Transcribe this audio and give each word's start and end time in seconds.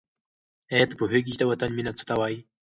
آیا 0.73 0.85
ته 0.89 0.95
پوهېږې 0.99 1.31
چې 1.33 1.39
د 1.39 1.43
وطن 1.51 1.69
مینه 1.77 1.91
څه 1.97 2.03
ته 2.09 2.13
وايي؟ 2.19 2.39